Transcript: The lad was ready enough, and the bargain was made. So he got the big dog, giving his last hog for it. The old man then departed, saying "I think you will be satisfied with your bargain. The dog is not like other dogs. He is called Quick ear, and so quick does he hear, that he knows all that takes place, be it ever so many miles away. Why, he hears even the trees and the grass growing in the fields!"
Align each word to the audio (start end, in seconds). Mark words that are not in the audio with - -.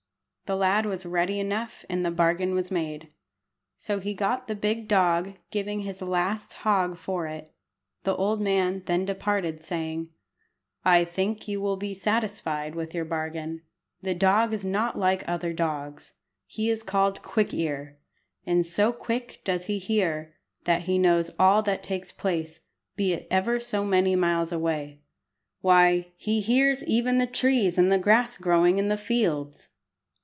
The 0.47 0.57
lad 0.57 0.85
was 0.85 1.05
ready 1.05 1.39
enough, 1.39 1.85
and 1.89 2.05
the 2.05 2.11
bargain 2.11 2.53
was 2.53 2.69
made. 2.69 3.13
So 3.77 4.01
he 4.01 4.13
got 4.13 4.49
the 4.49 4.53
big 4.53 4.89
dog, 4.89 5.35
giving 5.49 5.79
his 5.83 6.01
last 6.01 6.51
hog 6.55 6.97
for 6.97 7.25
it. 7.25 7.53
The 8.03 8.13
old 8.17 8.41
man 8.41 8.83
then 8.85 9.05
departed, 9.05 9.63
saying 9.63 10.09
"I 10.83 11.05
think 11.05 11.47
you 11.47 11.61
will 11.61 11.77
be 11.77 11.93
satisfied 11.93 12.75
with 12.75 12.93
your 12.93 13.05
bargain. 13.05 13.61
The 14.01 14.13
dog 14.13 14.53
is 14.53 14.65
not 14.65 14.99
like 14.99 15.23
other 15.25 15.53
dogs. 15.53 16.15
He 16.45 16.69
is 16.69 16.83
called 16.83 17.21
Quick 17.21 17.53
ear, 17.53 17.97
and 18.45 18.65
so 18.65 18.91
quick 18.91 19.39
does 19.45 19.67
he 19.67 19.79
hear, 19.79 20.35
that 20.65 20.81
he 20.81 20.97
knows 20.97 21.31
all 21.39 21.63
that 21.63 21.81
takes 21.81 22.11
place, 22.11 22.59
be 22.97 23.13
it 23.13 23.25
ever 23.31 23.57
so 23.61 23.85
many 23.85 24.17
miles 24.17 24.51
away. 24.51 24.99
Why, 25.61 26.11
he 26.17 26.41
hears 26.41 26.83
even 26.83 27.19
the 27.19 27.25
trees 27.25 27.77
and 27.77 27.89
the 27.89 27.97
grass 27.97 28.35
growing 28.35 28.79
in 28.79 28.89
the 28.89 28.97
fields!" 28.97 29.69